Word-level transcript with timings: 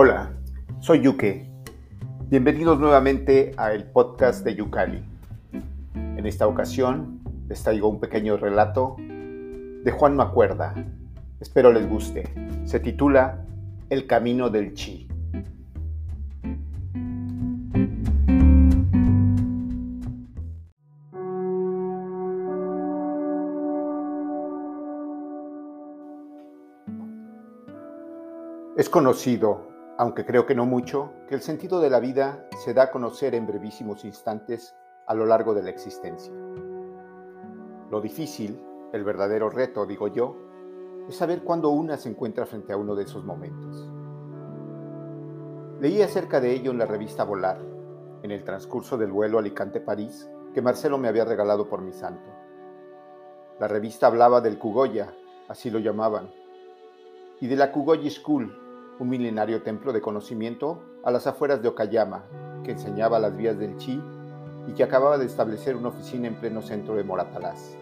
Hola, 0.00 0.30
soy 0.78 1.00
Yuke. 1.00 1.50
Bienvenidos 2.28 2.78
nuevamente 2.78 3.50
a 3.56 3.72
el 3.72 3.82
podcast 3.82 4.44
de 4.44 4.54
Yukali. 4.54 5.02
En 5.92 6.24
esta 6.24 6.46
ocasión 6.46 7.18
les 7.48 7.64
traigo 7.64 7.88
un 7.88 7.98
pequeño 7.98 8.36
relato 8.36 8.94
de 8.96 9.90
Juan 9.90 10.14
Macuerda. 10.14 10.72
Espero 11.40 11.72
les 11.72 11.88
guste. 11.88 12.32
Se 12.64 12.78
titula 12.78 13.44
El 13.90 14.06
camino 14.06 14.50
del 14.50 14.72
chi. 14.74 15.08
Es 28.76 28.88
conocido 28.88 29.67
aunque 29.98 30.24
creo 30.24 30.46
que 30.46 30.54
no 30.54 30.64
mucho, 30.64 31.12
que 31.28 31.34
el 31.34 31.42
sentido 31.42 31.80
de 31.80 31.90
la 31.90 31.98
vida 31.98 32.46
se 32.64 32.72
da 32.72 32.84
a 32.84 32.90
conocer 32.92 33.34
en 33.34 33.48
brevísimos 33.48 34.04
instantes 34.04 34.76
a 35.08 35.14
lo 35.14 35.26
largo 35.26 35.54
de 35.54 35.62
la 35.64 35.70
existencia. 35.70 36.32
Lo 37.90 38.00
difícil, 38.00 38.62
el 38.92 39.02
verdadero 39.02 39.50
reto, 39.50 39.86
digo 39.86 40.06
yo, 40.06 40.36
es 41.08 41.16
saber 41.16 41.42
cuándo 41.42 41.70
una 41.70 41.96
se 41.96 42.08
encuentra 42.08 42.46
frente 42.46 42.72
a 42.72 42.76
uno 42.76 42.94
de 42.94 43.02
esos 43.02 43.24
momentos. 43.24 43.90
Leí 45.80 46.00
acerca 46.00 46.40
de 46.40 46.52
ello 46.52 46.70
en 46.70 46.78
la 46.78 46.86
revista 46.86 47.24
Volar, 47.24 47.60
en 48.22 48.30
el 48.30 48.44
transcurso 48.44 48.98
del 48.98 49.10
vuelo 49.10 49.40
Alicante-París 49.40 50.30
que 50.54 50.62
Marcelo 50.62 50.96
me 50.98 51.08
había 51.08 51.24
regalado 51.24 51.68
por 51.68 51.82
mi 51.82 51.92
santo. 51.92 52.30
La 53.58 53.66
revista 53.66 54.06
hablaba 54.06 54.40
del 54.40 54.58
Kugoya, 54.58 55.12
así 55.48 55.70
lo 55.70 55.80
llamaban, 55.80 56.30
y 57.40 57.48
de 57.48 57.56
la 57.56 57.72
Kugoyi 57.72 58.10
School, 58.10 58.67
un 59.00 59.08
milenario 59.08 59.62
templo 59.62 59.92
de 59.92 60.00
conocimiento 60.00 60.82
a 61.04 61.10
las 61.10 61.26
afueras 61.26 61.62
de 61.62 61.68
Okayama, 61.68 62.24
que 62.64 62.72
enseñaba 62.72 63.18
las 63.18 63.36
vías 63.36 63.58
del 63.58 63.76
chi 63.76 64.02
y 64.66 64.72
que 64.72 64.82
acababa 64.82 65.18
de 65.18 65.26
establecer 65.26 65.76
una 65.76 65.88
oficina 65.88 66.26
en 66.26 66.40
pleno 66.40 66.62
centro 66.62 66.94
de 66.96 67.04
Moratalaz. 67.04 67.76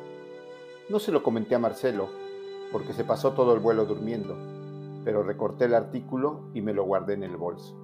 No 0.89 0.99
se 0.99 1.13
lo 1.13 1.23
comenté 1.23 1.55
a 1.55 1.59
Marcelo, 1.59 2.09
porque 2.71 2.93
se 2.93 3.05
pasó 3.05 3.33
todo 3.33 3.55
el 3.55 3.61
vuelo 3.61 3.87
durmiendo, 3.87 4.37
pero 5.05 5.23
recorté 5.23 5.65
el 5.65 5.75
artículo 5.75 6.51
y 6.53 6.61
me 6.61 6.75
lo 6.75 6.85
guardé 6.85 7.15
en 7.15 7.23
el 7.23 7.37
bolso. 7.37 7.75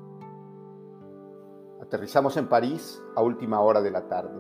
Aterrizamos 1.81 2.37
en 2.37 2.49
París 2.49 3.03
a 3.17 3.23
última 3.23 3.61
hora 3.61 3.81
de 3.81 3.91
la 3.91 4.09
tarde. 4.09 4.39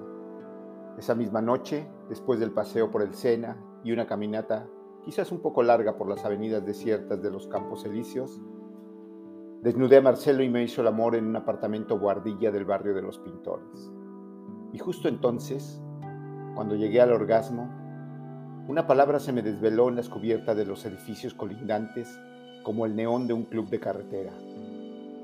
Esa 0.98 1.15
misma 1.15 1.41
noche, 1.41 1.89
después 2.09 2.39
del 2.39 2.53
paseo 2.53 2.91
por 2.91 3.03
el 3.03 3.15
Sena 3.15 3.57
y 3.83 3.93
una 3.93 4.07
caminata 4.07 4.69
quizás 5.05 5.33
un 5.33 5.41
poco 5.41 5.63
larga 5.63 5.97
por 5.97 6.09
las 6.09 6.25
avenidas 6.25 6.65
desiertas 6.65 7.20
de 7.20 7.31
los 7.31 7.48
Campos 7.48 7.85
Elíseos, 7.85 8.41
Desnudé 9.63 9.99
a 9.99 10.03
Marcelo 10.03 10.43
y 10.43 10.49
me 10.49 10.65
hizo 10.65 10.81
el 10.81 10.89
amor 10.89 11.15
en 11.15 11.25
un 11.25 11.37
apartamento 11.37 11.97
guardilla 11.97 12.51
del 12.51 12.65
barrio 12.65 12.95
de 12.95 13.03
los 13.03 13.21
pintores. 13.21 13.93
Y 14.73 14.79
justo 14.79 15.07
entonces, 15.07 15.81
cuando 16.57 16.75
llegué 16.75 17.01
al 17.01 17.13
orgasmo, 17.13 17.71
una 18.67 18.89
palabra 18.89 19.21
se 19.21 19.33
me 19.33 19.41
desveló 19.41 19.89
en 19.89 19.95
las 19.95 20.09
cubiertas 20.09 20.57
de 20.57 20.65
los 20.65 20.85
edificios 20.85 21.35
colindantes 21.35 22.19
como 22.65 22.87
el 22.87 22.97
neón 22.97 23.29
de 23.29 23.35
un 23.35 23.45
club 23.45 23.69
de 23.71 23.79
carretera. 23.79 24.33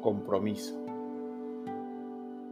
Compromiso. 0.03 0.77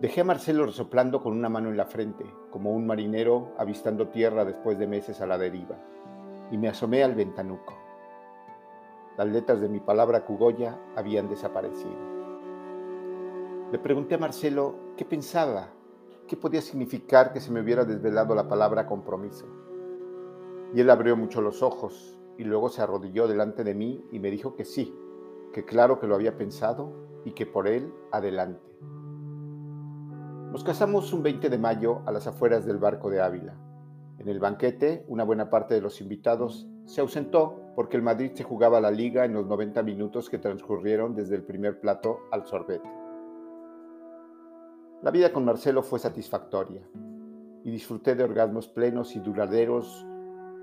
Dejé 0.01 0.23
a 0.23 0.25
Marcelo 0.25 0.67
resoplando 0.67 1.23
con 1.23 1.35
una 1.35 1.49
mano 1.49 1.69
en 1.69 1.77
la 1.77 1.87
frente, 1.87 2.25
como 2.51 2.73
un 2.73 2.85
marinero 2.85 3.55
avistando 3.59 4.09
tierra 4.09 4.45
después 4.45 4.77
de 4.77 4.89
meses 4.89 5.21
a 5.21 5.27
la 5.27 5.39
deriva, 5.39 5.77
y 6.51 6.59
me 6.59 6.69
asomé 6.69 7.05
al 7.05 7.15
ventanuco. 7.15 7.86
Las 9.17 9.29
letras 9.29 9.63
de 9.63 9.69
mi 9.71 9.81
palabra 9.81 10.27
Cugoya 10.27 10.79
habían 10.95 11.27
desaparecido. 11.27 11.97
Le 13.73 13.79
pregunté 13.79 14.17
a 14.17 14.19
Marcelo 14.19 14.75
qué 14.95 15.07
pensaba, 15.07 15.71
qué 16.29 16.37
podía 16.37 16.61
significar 16.61 17.33
que 17.33 17.41
se 17.41 17.51
me 17.51 17.61
hubiera 17.61 17.87
desvelado 17.87 18.35
la 18.35 18.47
palabra 18.47 18.87
compromiso. 18.87 19.47
Y 20.75 20.81
él 20.83 20.91
abrió 20.91 21.17
mucho 21.17 21.41
los 21.41 21.63
ojos 21.63 22.19
y 22.37 22.45
luego 22.45 22.69
se 22.69 22.83
arrodilló 22.83 23.27
delante 23.27 23.65
de 23.65 23.75
mí 23.75 24.05
y 24.13 24.19
me 24.19 24.31
dijo 24.31 24.55
que 24.55 24.67
sí, 24.67 24.95
que 25.55 25.65
claro 25.65 25.99
que 25.99 26.07
lo 26.07 26.15
había 26.15 26.37
pensado 26.37 26.93
y 27.25 27.33
que 27.33 27.47
por 27.47 27.69
él 27.69 27.95
adelante. 28.13 28.71
Nos 30.53 30.63
casamos 30.63 31.15
un 31.15 31.23
20 31.23 31.49
de 31.49 31.59
mayo 31.59 32.03
a 32.05 32.13
las 32.13 32.27
afueras 32.27 32.67
del 32.67 32.77
barco 32.77 33.09
de 33.09 33.23
Ávila. 33.23 33.66
En 34.19 34.29
el 34.29 34.41
banquete, 34.41 35.05
una 35.09 35.25
buena 35.25 35.51
parte 35.51 35.75
de 35.75 35.83
los 35.83 36.01
invitados 36.01 36.67
se 36.87 37.01
ausentó 37.01 37.61
porque 37.75 37.97
el 37.97 38.03
Madrid 38.03 38.33
se 38.35 38.45
jugaba 38.45 38.81
la 38.81 38.91
liga 38.91 39.25
en 39.25 39.35
los 39.35 39.47
90 39.47 39.83
minutos 39.83 40.31
que 40.31 40.39
transcurrieron 40.39 41.15
desde 41.15 41.37
el 41.37 41.43
primer 41.43 41.81
plato 41.81 42.21
al 42.31 42.47
sorbete. 42.47 42.91
La 45.03 45.11
vida 45.11 45.33
con 45.33 45.45
Marcelo 45.45 45.83
fue 45.83 45.99
satisfactoria 45.99 46.83
y 47.65 47.71
disfruté 47.71 48.15
de 48.15 48.25
orgasmos 48.25 48.69
plenos 48.69 49.15
y 49.15 49.21
duraderos 49.21 50.07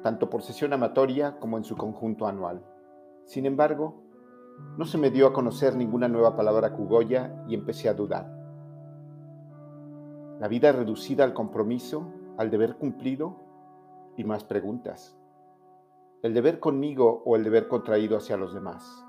tanto 0.01 0.29
por 0.29 0.41
sesión 0.41 0.73
amatoria 0.73 1.37
como 1.39 1.57
en 1.57 1.63
su 1.63 1.77
conjunto 1.77 2.25
anual. 2.25 2.65
Sin 3.25 3.45
embargo, 3.45 4.01
no 4.77 4.85
se 4.85 4.97
me 4.97 5.11
dio 5.11 5.27
a 5.27 5.33
conocer 5.33 5.75
ninguna 5.75 6.07
nueva 6.07 6.35
palabra 6.35 6.73
cugoya 6.73 7.45
y 7.47 7.53
empecé 7.53 7.87
a 7.87 7.93
dudar. 7.93 8.27
La 10.39 10.47
vida 10.47 10.71
reducida 10.71 11.23
al 11.23 11.33
compromiso, 11.33 12.11
al 12.37 12.49
deber 12.49 12.75
cumplido 12.75 13.42
y 14.17 14.23
más 14.23 14.43
preguntas 14.43 15.17
el 16.23 16.33
deber 16.33 16.61
conmigo 16.61 17.21
o 17.25 17.35
el 17.35 17.43
deber 17.43 17.67
contraído 17.67 18.15
hacia 18.15 18.37
los 18.37 18.53
demás. 18.53 19.05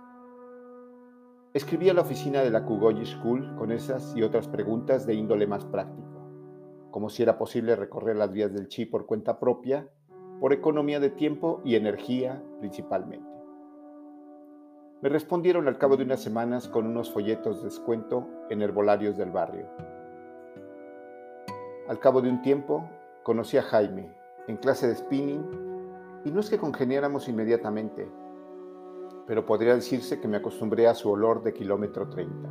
Escribí 1.52 1.88
a 1.88 1.94
la 1.94 2.00
oficina 2.00 2.40
de 2.40 2.50
la 2.50 2.64
Kugoyi 2.64 3.06
School 3.06 3.54
con 3.54 3.70
esas 3.70 4.16
y 4.16 4.24
otras 4.24 4.48
preguntas 4.48 5.06
de 5.06 5.14
índole 5.14 5.46
más 5.46 5.64
práctico, 5.64 6.88
como 6.90 7.08
si 7.08 7.22
era 7.22 7.38
posible 7.38 7.76
recorrer 7.76 8.16
las 8.16 8.32
vías 8.32 8.52
del 8.52 8.66
chi 8.66 8.84
por 8.84 9.06
cuenta 9.06 9.38
propia, 9.38 9.88
por 10.40 10.52
economía 10.52 10.98
de 10.98 11.10
tiempo 11.10 11.62
y 11.64 11.76
energía 11.76 12.42
principalmente. 12.58 13.30
Me 15.00 15.08
respondieron 15.08 15.68
al 15.68 15.78
cabo 15.78 15.96
de 15.96 16.02
unas 16.02 16.20
semanas 16.20 16.66
con 16.66 16.84
unos 16.84 17.12
folletos 17.12 17.58
de 17.58 17.68
descuento 17.68 18.26
en 18.50 18.60
herbolarios 18.60 19.16
del 19.16 19.30
barrio. 19.30 19.68
Al 21.86 22.00
cabo 22.00 22.22
de 22.22 22.30
un 22.30 22.42
tiempo, 22.42 22.90
conocí 23.22 23.56
a 23.56 23.62
Jaime 23.62 24.23
en 24.46 24.56
clase 24.56 24.88
de 24.88 24.94
spinning 24.94 25.44
y 26.24 26.30
no 26.30 26.40
es 26.40 26.50
que 26.50 26.58
congeniáramos 26.58 27.28
inmediatamente, 27.28 28.10
pero 29.26 29.44
podría 29.46 29.74
decirse 29.74 30.20
que 30.20 30.28
me 30.28 30.38
acostumbré 30.38 30.86
a 30.86 30.94
su 30.94 31.10
olor 31.10 31.42
de 31.42 31.52
kilómetro 31.52 32.08
30. 32.08 32.48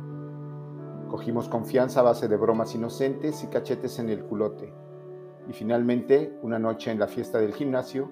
Cogimos 1.08 1.48
confianza 1.48 2.00
a 2.00 2.04
base 2.04 2.28
de 2.28 2.36
bromas 2.36 2.74
inocentes 2.74 3.42
y 3.44 3.48
cachetes 3.48 3.98
en 3.98 4.10
el 4.10 4.24
culote. 4.24 4.72
Y 5.48 5.52
finalmente, 5.52 6.38
una 6.42 6.58
noche 6.58 6.90
en 6.90 6.98
la 6.98 7.06
fiesta 7.06 7.38
del 7.38 7.54
gimnasio, 7.54 8.10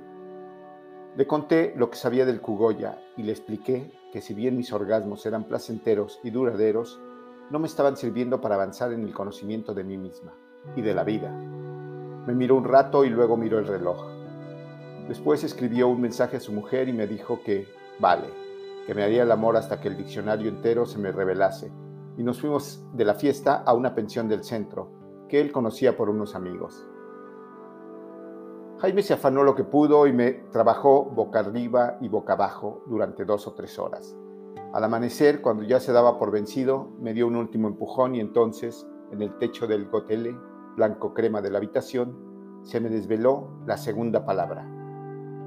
le 1.16 1.26
conté 1.26 1.75
lo 1.76 1.91
que 1.91 1.97
sabía 1.97 2.25
del 2.25 2.41
Kugoya 2.41 2.99
y 3.16 3.22
le 3.22 3.32
expliqué 3.32 3.93
que 4.12 4.20
si 4.20 4.34
bien 4.34 4.56
mis 4.56 4.72
orgasmos 4.72 5.26
eran 5.26 5.44
placenteros 5.44 6.20
y 6.22 6.31
duraderos, 6.31 7.00
no 7.50 7.59
me 7.59 7.66
estaban 7.66 7.97
sirviendo 7.97 8.41
para 8.41 8.54
avanzar 8.54 8.93
en 8.93 9.04
el 9.04 9.12
conocimiento 9.12 9.75
de 9.75 9.84
mí 9.84 9.99
misma 9.99 10.32
y 10.76 10.82
de 10.82 10.94
la 10.94 11.04
vida. 11.04 11.32
Me 12.27 12.34
miró 12.34 12.56
un 12.56 12.65
rato 12.65 13.05
y 13.05 13.10
luego 13.10 13.37
miró 13.37 13.59
el 13.59 13.66
reloj. 13.66 14.06
Después 15.09 15.43
escribió 15.43 15.88
un 15.88 16.00
mensaje 16.00 16.37
a 16.37 16.41
su 16.41 16.53
mujer 16.53 16.88
y 16.88 16.93
me 16.93 17.06
dijo 17.06 17.41
que, 17.44 17.66
vale, 17.99 18.28
que 18.87 18.94
me 18.94 19.03
haría 19.03 19.25
el 19.25 19.33
amor 19.33 19.56
hasta 19.56 19.81
que 19.81 19.88
el 19.88 19.97
diccionario 19.97 20.49
entero 20.49 20.87
se 20.87 20.99
me 20.99 21.11
revelase. 21.11 21.72
Y 22.16 22.22
nos 22.22 22.41
fuimos 22.41 22.84
de 22.93 23.05
la 23.05 23.15
fiesta 23.15 23.62
a 23.66 23.75
una 23.75 23.94
pensión 23.94 24.28
del 24.28 24.44
centro, 24.44 24.91
que 25.28 25.41
él 25.41 25.50
conocía 25.50 25.97
por 25.97 26.09
unos 26.09 26.34
amigos. 26.34 26.87
Jaime 28.78 29.03
se 29.03 29.15
afanó 29.15 29.43
lo 29.43 29.55
que 29.55 29.65
pudo 29.65 30.06
y 30.06 30.12
me 30.12 30.32
trabajó 30.53 31.05
boca 31.05 31.41
arriba 31.41 31.99
y 32.00 32.08
boca 32.08 32.35
abajo 32.35 32.82
durante 32.87 33.25
dos 33.25 33.46
o 33.46 33.55
tres 33.55 33.79
horas. 33.79 34.17
Al 34.73 34.85
amanecer, 34.85 35.41
cuando 35.41 35.62
ya 35.62 35.81
se 35.81 35.93
daba 35.93 36.19
por 36.19 36.31
vencido, 36.31 36.91
me 37.00 37.12
dio 37.14 37.26
un 37.26 37.37
último 37.37 37.69
empujón 37.69 38.14
y 38.14 38.20
entonces, 38.20 38.87
en 39.11 39.23
el 39.23 39.37
techo 39.38 39.67
del 39.67 39.88
gotele, 39.88 40.35
blanco 40.76 41.14
crema 41.14 41.40
de 41.40 41.50
la 41.50 41.58
habitación, 41.58 42.60
se 42.62 42.80
me 42.80 42.88
desveló 42.88 43.48
la 43.66 43.76
segunda 43.76 44.24
palabra 44.24 44.66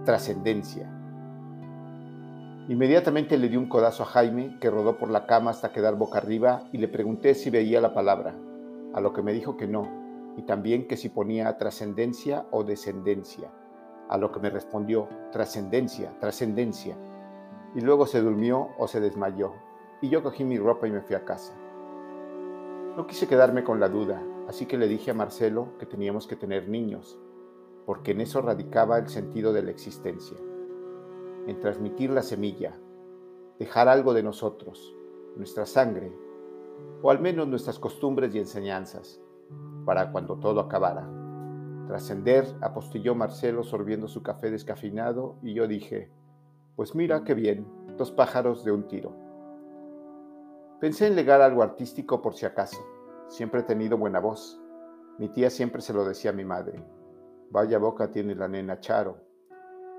trascendencia. 0.05 0.89
Inmediatamente 2.69 3.37
le 3.37 3.49
di 3.49 3.57
un 3.57 3.67
codazo 3.67 4.03
a 4.03 4.05
Jaime, 4.05 4.57
que 4.61 4.69
rodó 4.69 4.97
por 4.97 5.09
la 5.09 5.25
cama 5.25 5.51
hasta 5.51 5.71
quedar 5.71 5.95
boca 5.97 6.19
arriba, 6.19 6.63
y 6.71 6.77
le 6.77 6.87
pregunté 6.87 7.35
si 7.35 7.49
veía 7.49 7.81
la 7.81 7.93
palabra, 7.93 8.35
a 8.93 9.01
lo 9.01 9.11
que 9.11 9.21
me 9.21 9.33
dijo 9.33 9.57
que 9.57 9.67
no, 9.67 9.89
y 10.37 10.43
también 10.43 10.87
que 10.87 10.95
si 10.95 11.09
ponía 11.09 11.57
trascendencia 11.57 12.45
o 12.51 12.63
descendencia, 12.63 13.51
a 14.07 14.17
lo 14.17 14.31
que 14.31 14.39
me 14.39 14.49
respondió 14.49 15.09
trascendencia, 15.31 16.17
trascendencia, 16.19 16.95
y 17.75 17.81
luego 17.81 18.05
se 18.05 18.21
durmió 18.21 18.69
o 18.77 18.87
se 18.87 19.01
desmayó, 19.01 19.53
y 20.01 20.09
yo 20.09 20.23
cogí 20.23 20.43
mi 20.43 20.57
ropa 20.57 20.87
y 20.87 20.91
me 20.91 21.01
fui 21.01 21.15
a 21.15 21.25
casa. 21.25 21.53
No 22.95 23.05
quise 23.05 23.27
quedarme 23.27 23.63
con 23.63 23.79
la 23.79 23.89
duda, 23.89 24.21
así 24.47 24.65
que 24.65 24.77
le 24.77 24.87
dije 24.87 25.11
a 25.11 25.15
Marcelo 25.15 25.77
que 25.79 25.85
teníamos 25.85 26.27
que 26.27 26.35
tener 26.35 26.69
niños, 26.69 27.19
porque 27.85 28.11
en 28.11 28.21
eso 28.21 28.41
radicaba 28.41 28.97
el 28.97 29.07
sentido 29.09 29.53
de 29.53 29.63
la 29.63 29.71
existencia, 29.71 30.37
en 31.47 31.59
transmitir 31.59 32.09
la 32.09 32.23
semilla, 32.23 32.79
dejar 33.59 33.87
algo 33.87 34.13
de 34.13 34.23
nosotros, 34.23 34.95
nuestra 35.35 35.65
sangre, 35.65 36.11
o 37.01 37.11
al 37.11 37.19
menos 37.19 37.47
nuestras 37.47 37.79
costumbres 37.79 38.33
y 38.33 38.39
enseñanzas, 38.39 39.21
para 39.85 40.11
cuando 40.11 40.37
todo 40.37 40.59
acabara. 40.59 41.07
Trascender, 41.87 42.45
apostilló 42.61 43.13
Marcelo 43.13 43.63
sorbiendo 43.63 44.07
su 44.07 44.23
café 44.23 44.49
descafeinado 44.49 45.35
y 45.43 45.53
yo 45.53 45.67
dije, 45.67 46.09
pues 46.75 46.95
mira 46.95 47.23
qué 47.23 47.35
bien, 47.35 47.67
dos 47.97 48.11
pájaros 48.11 48.63
de 48.65 48.71
un 48.71 48.87
tiro. 48.87 49.15
Pensé 50.81 51.07
en 51.07 51.15
legar 51.15 51.41
algo 51.41 51.61
artístico 51.61 52.21
por 52.21 52.33
si 52.33 52.45
acaso. 52.45 52.94
Siempre 53.27 53.61
he 53.61 53.63
tenido 53.63 53.97
buena 53.97 54.19
voz. 54.19 54.61
Mi 55.17 55.29
tía 55.29 55.49
siempre 55.49 55.81
se 55.81 55.93
lo 55.93 56.05
decía 56.05 56.31
a 56.31 56.33
mi 56.33 56.45
madre. 56.45 56.83
Vaya 57.49 57.77
boca 57.77 58.11
tiene 58.11 58.35
la 58.35 58.47
nena 58.47 58.79
Charo. 58.79 59.17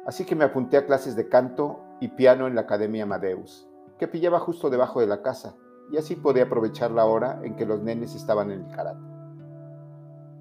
Así 0.06 0.24
que 0.24 0.36
me 0.36 0.44
apunté 0.44 0.76
a 0.76 0.86
clases 0.86 1.16
de 1.16 1.28
canto 1.28 1.80
y 2.00 2.08
piano 2.08 2.46
en 2.46 2.54
la 2.54 2.62
Academia 2.62 3.04
Amadeus, 3.04 3.68
que 3.98 4.06
pillaba 4.06 4.38
justo 4.38 4.70
debajo 4.70 5.00
de 5.00 5.06
la 5.06 5.22
casa, 5.22 5.56
y 5.90 5.96
así 5.96 6.16
podía 6.16 6.44
aprovechar 6.44 6.90
la 6.90 7.06
hora 7.06 7.40
en 7.42 7.56
que 7.56 7.66
los 7.66 7.82
nenes 7.82 8.14
estaban 8.14 8.50
en 8.50 8.66
el 8.66 8.70
karate. 8.74 9.00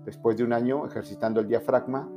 Después 0.06 0.38
de 0.38 0.44
un 0.44 0.54
año 0.54 0.86
ejercitando 0.86 1.40
el 1.40 1.48
diafragma, 1.48 2.08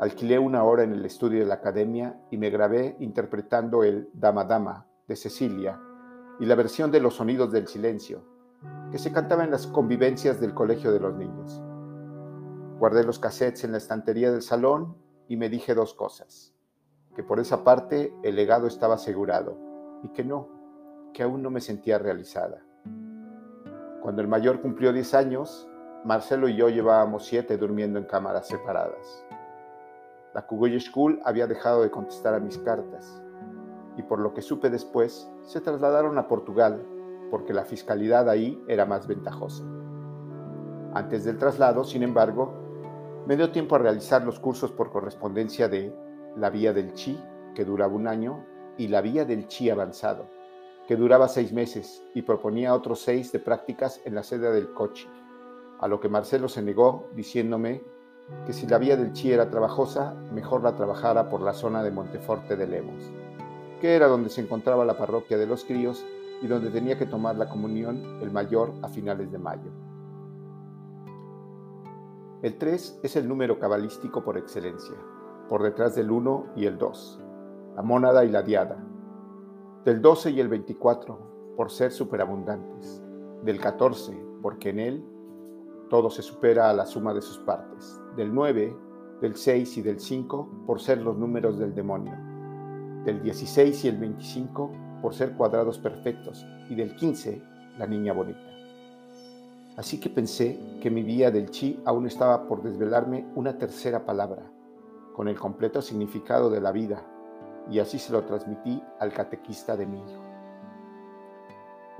alquilé 0.00 0.38
una 0.38 0.64
hora 0.64 0.82
en 0.82 0.92
el 0.92 1.04
estudio 1.04 1.40
de 1.40 1.46
la 1.46 1.54
academia 1.54 2.20
y 2.30 2.36
me 2.36 2.50
grabé 2.50 2.96
interpretando 2.98 3.84
el 3.84 4.10
Dama 4.12 4.44
Dama 4.44 4.86
de 5.06 5.14
Cecilia 5.14 5.80
y 6.40 6.46
la 6.46 6.56
versión 6.56 6.90
de 6.90 7.00
Los 7.00 7.14
Sonidos 7.14 7.52
del 7.52 7.68
Silencio, 7.68 8.24
que 8.90 8.98
se 8.98 9.12
cantaba 9.12 9.44
en 9.44 9.50
las 9.50 9.66
convivencias 9.66 10.40
del 10.40 10.54
Colegio 10.54 10.92
de 10.92 11.00
los 11.00 11.14
Niños. 11.14 11.62
Guardé 12.78 13.04
los 13.04 13.18
cassettes 13.18 13.64
en 13.64 13.72
la 13.72 13.78
estantería 13.78 14.30
del 14.30 14.42
salón 14.42 14.96
y 15.28 15.36
me 15.36 15.48
dije 15.48 15.74
dos 15.74 15.94
cosas, 15.94 16.54
que 17.14 17.22
por 17.22 17.40
esa 17.40 17.64
parte 17.64 18.14
el 18.22 18.36
legado 18.36 18.66
estaba 18.66 18.94
asegurado 18.94 19.58
y 20.02 20.08
que 20.10 20.24
no, 20.24 20.48
que 21.12 21.22
aún 21.22 21.42
no 21.42 21.50
me 21.50 21.60
sentía 21.60 21.98
realizada. 21.98 22.62
Cuando 24.02 24.22
el 24.22 24.28
mayor 24.28 24.60
cumplió 24.60 24.92
10 24.92 25.14
años, 25.14 25.68
Marcelo 26.04 26.48
y 26.48 26.56
yo 26.56 26.68
llevábamos 26.68 27.26
siete 27.26 27.56
durmiendo 27.56 27.98
en 27.98 28.04
cámaras 28.04 28.46
separadas. 28.46 29.24
La 30.34 30.46
Kugoye 30.46 30.78
School 30.78 31.20
había 31.24 31.46
dejado 31.46 31.82
de 31.82 31.90
contestar 31.90 32.34
a 32.34 32.40
mis 32.40 32.58
cartas 32.58 33.20
y 33.96 34.02
por 34.02 34.20
lo 34.20 34.34
que 34.34 34.42
supe 34.42 34.70
después, 34.70 35.28
se 35.42 35.60
trasladaron 35.60 36.18
a 36.18 36.28
Portugal 36.28 36.86
porque 37.30 37.52
la 37.52 37.64
fiscalidad 37.64 38.28
ahí 38.28 38.62
era 38.68 38.86
más 38.86 39.06
ventajosa. 39.06 39.64
Antes 40.94 41.24
del 41.24 41.38
traslado, 41.38 41.84
sin 41.84 42.02
embargo, 42.02 42.54
me 43.26 43.36
dio 43.36 43.50
tiempo 43.50 43.74
a 43.74 43.78
realizar 43.78 44.24
los 44.24 44.38
cursos 44.38 44.72
por 44.72 44.90
correspondencia 44.90 45.68
de 45.68 45.94
la 46.36 46.50
Vía 46.50 46.72
del 46.72 46.92
Chi, 46.94 47.18
que 47.54 47.64
duraba 47.64 47.94
un 47.94 48.06
año, 48.06 48.44
y 48.78 48.88
la 48.88 49.00
Vía 49.00 49.24
del 49.24 49.46
Chi 49.48 49.70
avanzado, 49.70 50.26
que 50.86 50.96
duraba 50.96 51.28
seis 51.28 51.52
meses 51.52 52.02
y 52.14 52.22
proponía 52.22 52.74
otros 52.74 53.00
seis 53.00 53.32
de 53.32 53.40
prácticas 53.40 54.00
en 54.04 54.14
la 54.14 54.22
sede 54.22 54.52
del 54.52 54.72
Cochi 54.72 55.08
a 55.80 55.88
lo 55.88 56.00
que 56.00 56.08
Marcelo 56.08 56.48
se 56.48 56.62
negó 56.62 57.08
diciéndome 57.14 57.82
que 58.44 58.52
si 58.52 58.66
la 58.66 58.78
vía 58.78 58.96
del 58.96 59.12
Chi 59.12 59.32
era 59.32 59.50
trabajosa, 59.50 60.14
mejor 60.32 60.62
la 60.62 60.74
trabajara 60.74 61.28
por 61.28 61.42
la 61.42 61.52
zona 61.52 61.82
de 61.82 61.92
Monteforte 61.92 62.56
de 62.56 62.66
Lemos, 62.66 63.10
que 63.80 63.94
era 63.94 64.08
donde 64.08 64.30
se 64.30 64.40
encontraba 64.40 64.84
la 64.84 64.98
parroquia 64.98 65.38
de 65.38 65.46
los 65.46 65.64
críos 65.64 66.04
y 66.42 66.46
donde 66.46 66.70
tenía 66.70 66.98
que 66.98 67.06
tomar 67.06 67.36
la 67.36 67.48
comunión 67.48 68.20
el 68.22 68.30
mayor 68.30 68.72
a 68.82 68.88
finales 68.88 69.30
de 69.30 69.38
mayo. 69.38 69.70
El 72.42 72.58
3 72.58 73.00
es 73.02 73.16
el 73.16 73.28
número 73.28 73.58
cabalístico 73.58 74.22
por 74.22 74.36
excelencia, 74.36 74.96
por 75.48 75.62
detrás 75.62 75.94
del 75.94 76.10
1 76.10 76.52
y 76.56 76.66
el 76.66 76.78
2, 76.78 77.22
la 77.76 77.82
mónada 77.82 78.24
y 78.24 78.30
la 78.30 78.42
diada, 78.42 78.76
del 79.84 80.02
12 80.02 80.32
y 80.32 80.40
el 80.40 80.48
24, 80.48 81.54
por 81.56 81.70
ser 81.70 81.92
superabundantes, 81.92 83.02
del 83.42 83.60
14, 83.60 84.20
porque 84.42 84.70
en 84.70 84.80
él 84.80 85.04
todo 85.88 86.10
se 86.10 86.22
supera 86.22 86.68
a 86.68 86.72
la 86.72 86.84
suma 86.84 87.14
de 87.14 87.22
sus 87.22 87.38
partes. 87.38 88.00
Del 88.16 88.34
9, 88.34 88.76
del 89.20 89.36
6 89.36 89.78
y 89.78 89.82
del 89.82 90.00
5 90.00 90.64
por 90.66 90.80
ser 90.80 90.98
los 90.98 91.16
números 91.16 91.58
del 91.58 91.74
demonio. 91.74 92.14
Del 93.04 93.22
16 93.22 93.84
y 93.84 93.88
el 93.88 93.98
25 93.98 94.72
por 95.06 95.14
ser 95.14 95.34
cuadrados 95.34 95.78
perfectos. 95.78 96.44
Y 96.68 96.74
del 96.74 96.96
15, 96.96 97.40
la 97.78 97.86
niña 97.86 98.12
bonita. 98.12 98.50
Así 99.76 100.00
que 100.00 100.10
pensé 100.10 100.58
que 100.82 100.90
mi 100.90 101.04
vía 101.04 101.30
del 101.30 101.48
chi 101.48 101.80
aún 101.84 102.08
estaba 102.08 102.48
por 102.48 102.60
desvelarme 102.60 103.24
una 103.36 103.56
tercera 103.56 104.04
palabra, 104.04 104.42
con 105.14 105.28
el 105.28 105.38
completo 105.38 105.80
significado 105.80 106.50
de 106.50 106.60
la 106.60 106.72
vida, 106.72 107.04
y 107.70 107.78
así 107.78 108.00
se 108.00 108.12
lo 108.12 108.24
transmití 108.24 108.82
al 108.98 109.12
catequista 109.12 109.76
de 109.76 109.86
mi 109.86 109.98
hijo. 109.98 110.22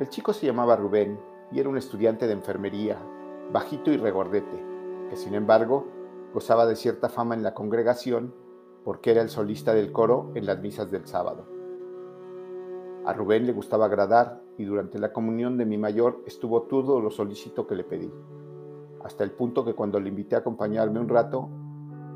El 0.00 0.08
chico 0.08 0.32
se 0.32 0.47
llamaba 0.47 0.75
Rubén 0.75 1.17
y 1.53 1.61
era 1.61 1.69
un 1.69 1.79
estudiante 1.79 2.26
de 2.26 2.32
enfermería 2.32 2.99
bajito 3.53 3.93
y 3.93 3.99
regordete, 3.99 4.64
que 5.11 5.17
sin 5.17 5.37
embargo 5.37 5.87
gozaba 6.35 6.67
de 6.67 6.75
cierta 6.75 7.08
fama 7.08 7.37
en 7.37 7.44
la 7.44 7.55
congregación 7.55 8.35
porque 8.82 9.12
era 9.12 9.23
el 9.23 9.29
solista 9.29 9.75
del 9.75 9.93
coro 9.93 10.32
en 10.35 10.44
las 10.44 10.58
misas 10.58 10.91
del 10.91 11.06
sábado. 11.06 11.55
A 13.06 13.12
Rubén 13.12 13.47
le 13.47 13.53
gustaba 13.53 13.85
agradar 13.85 14.43
y 14.58 14.64
durante 14.64 14.99
la 14.99 15.12
comunión 15.12 15.56
de 15.56 15.64
mi 15.64 15.79
mayor 15.79 16.25
estuvo 16.26 16.62
todo 16.62 17.00
lo 17.00 17.11
solícito 17.11 17.64
que 17.64 17.76
le 17.76 17.85
pedí, 17.85 18.12
hasta 19.05 19.23
el 19.23 19.31
punto 19.31 19.64
que 19.64 19.75
cuando 19.75 20.00
le 20.00 20.08
invité 20.08 20.35
a 20.35 20.41
acompañarme 20.41 20.99
un 20.99 21.08
rato, 21.08 21.49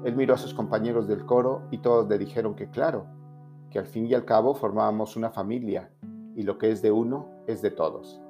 él 0.03 0.17
miró 0.17 0.35
a 0.35 0.39
sus 0.39 0.53
compañeros 0.53 1.07
del 1.07 1.25
coro 1.25 1.63
y 1.71 1.79
todos 1.79 2.09
le 2.09 2.19
dijeron 2.19 2.57
que 2.57 2.71
claro, 2.71 3.07
que 3.71 3.79
al 3.79 3.87
fin 3.87 4.07
y 4.07 4.15
al 4.15 4.25
cabo 4.25 4.53
formábamos 4.53 5.15
una 5.15 5.31
familia 5.31 5.93
y 6.35 6.43
lo 6.43 6.59
que 6.59 6.73
es 6.73 6.83
de 6.83 6.91
uno 6.91 7.29
es 7.47 7.63
de 7.63 7.71
todos. 7.71 8.21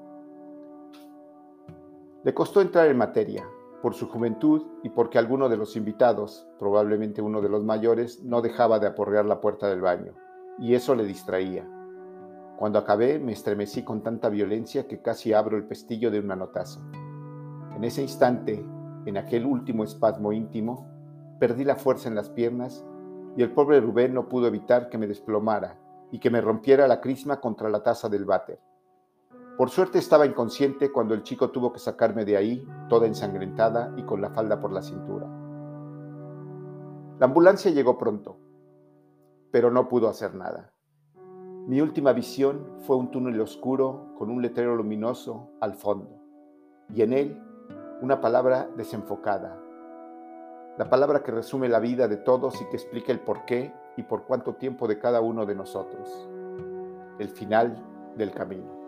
Le 2.24 2.34
costó 2.34 2.60
entrar 2.60 2.88
en 2.88 2.98
materia, 2.98 3.42
por 3.80 3.94
su 3.94 4.06
juventud 4.06 4.66
y 4.82 4.90
porque 4.90 5.16
alguno 5.16 5.48
de 5.48 5.56
los 5.56 5.76
invitados, 5.76 6.46
probablemente 6.58 7.22
uno 7.22 7.40
de 7.40 7.48
los 7.48 7.64
mayores, 7.64 8.22
no 8.22 8.42
dejaba 8.42 8.78
de 8.78 8.88
aporrear 8.88 9.24
la 9.24 9.40
puerta 9.40 9.66
del 9.70 9.80
baño, 9.80 10.12
y 10.58 10.74
eso 10.74 10.94
le 10.94 11.06
distraía. 11.06 11.66
Cuando 12.60 12.78
acabé 12.78 13.18
me 13.18 13.32
estremecí 13.32 13.84
con 13.84 14.02
tanta 14.02 14.28
violencia 14.28 14.86
que 14.86 15.00
casi 15.00 15.32
abro 15.32 15.56
el 15.56 15.64
pestillo 15.64 16.10
de 16.10 16.20
un 16.20 16.26
manotazo. 16.26 16.82
En 17.74 17.82
ese 17.84 18.02
instante, 18.02 18.62
en 19.06 19.16
aquel 19.16 19.46
último 19.46 19.82
espasmo 19.82 20.30
íntimo, 20.30 20.86
perdí 21.38 21.64
la 21.64 21.76
fuerza 21.76 22.10
en 22.10 22.14
las 22.14 22.28
piernas 22.28 22.84
y 23.34 23.42
el 23.42 23.54
pobre 23.54 23.80
Rubén 23.80 24.12
no 24.12 24.28
pudo 24.28 24.46
evitar 24.46 24.90
que 24.90 24.98
me 24.98 25.06
desplomara 25.06 25.78
y 26.12 26.18
que 26.18 26.28
me 26.28 26.42
rompiera 26.42 26.86
la 26.86 27.00
crisma 27.00 27.40
contra 27.40 27.70
la 27.70 27.82
taza 27.82 28.10
del 28.10 28.26
váter. 28.26 28.60
Por 29.56 29.70
suerte 29.70 29.98
estaba 29.98 30.26
inconsciente 30.26 30.92
cuando 30.92 31.14
el 31.14 31.22
chico 31.22 31.50
tuvo 31.50 31.72
que 31.72 31.78
sacarme 31.78 32.26
de 32.26 32.36
ahí, 32.36 32.68
toda 32.90 33.06
ensangrentada 33.06 33.94
y 33.96 34.02
con 34.02 34.20
la 34.20 34.28
falda 34.28 34.60
por 34.60 34.70
la 34.70 34.82
cintura. 34.82 35.26
La 37.18 37.24
ambulancia 37.24 37.70
llegó 37.70 37.96
pronto, 37.96 38.36
pero 39.50 39.70
no 39.70 39.88
pudo 39.88 40.10
hacer 40.10 40.34
nada. 40.34 40.74
Mi 41.66 41.80
última 41.80 42.12
visión 42.12 42.66
fue 42.80 42.96
un 42.96 43.10
túnel 43.10 43.40
oscuro 43.40 44.14
con 44.16 44.30
un 44.30 44.40
letrero 44.42 44.74
luminoso 44.74 45.50
al 45.60 45.74
fondo, 45.74 46.18
y 46.92 47.02
en 47.02 47.12
él 47.12 47.42
una 48.00 48.20
palabra 48.20 48.68
desenfocada. 48.76 49.60
La 50.78 50.88
palabra 50.88 51.22
que 51.22 51.32
resume 51.32 51.68
la 51.68 51.78
vida 51.78 52.08
de 52.08 52.16
todos 52.16 52.60
y 52.60 52.64
que 52.66 52.76
explica 52.76 53.12
el 53.12 53.20
porqué 53.20 53.72
y 53.96 54.02
por 54.02 54.24
cuánto 54.24 54.54
tiempo 54.54 54.88
de 54.88 54.98
cada 54.98 55.20
uno 55.20 55.44
de 55.44 55.54
nosotros. 55.54 56.28
El 57.18 57.28
final 57.28 57.84
del 58.16 58.32
camino. 58.32 58.80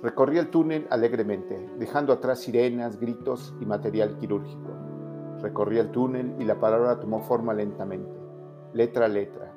Recorrí 0.00 0.38
el 0.38 0.48
túnel 0.48 0.86
alegremente, 0.90 1.68
dejando 1.76 2.12
atrás 2.12 2.38
sirenas, 2.38 2.98
gritos 2.98 3.54
y 3.60 3.66
material 3.66 4.16
quirúrgico. 4.16 4.70
Recorrí 5.40 5.78
el 5.78 5.90
túnel 5.90 6.36
y 6.38 6.44
la 6.44 6.60
palabra 6.60 7.00
tomó 7.00 7.20
forma 7.20 7.52
lentamente, 7.52 8.16
letra 8.72 9.06
a 9.06 9.08
letra, 9.08 9.49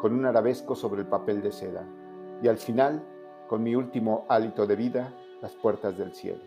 con 0.00 0.14
un 0.14 0.24
arabesco 0.24 0.74
sobre 0.74 1.02
el 1.02 1.06
papel 1.06 1.42
de 1.42 1.52
seda. 1.52 1.84
Y 2.42 2.48
al 2.48 2.56
final, 2.56 3.02
con 3.48 3.62
mi 3.62 3.74
último 3.74 4.24
hálito 4.30 4.66
de 4.66 4.74
vida, 4.74 5.12
las 5.42 5.52
puertas 5.52 5.98
del 5.98 6.14
cielo, 6.14 6.42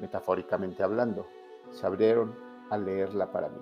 metafóricamente 0.00 0.84
hablando, 0.84 1.26
se 1.72 1.84
abrieron 1.84 2.34
al 2.70 2.84
leerla 2.84 3.32
para 3.32 3.48
mí. 3.48 3.58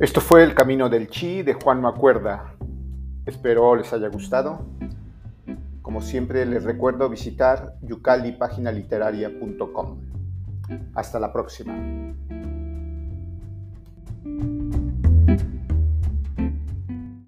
Esto 0.00 0.20
fue 0.20 0.42
El 0.42 0.54
Camino 0.54 0.88
del 0.88 1.08
Chi 1.08 1.42
de 1.42 1.54
Juan 1.54 1.80
Macuerda. 1.80 2.56
Espero 3.26 3.76
les 3.76 3.92
haya 3.92 4.08
gustado. 4.08 4.58
Como 5.94 6.04
siempre 6.04 6.44
les 6.44 6.64
recuerdo 6.64 7.08
visitar 7.08 7.76
yucalipaginaliteraria.com. 7.82 10.00
Hasta 10.92 11.20
la 11.20 11.32
próxima. 11.32 11.72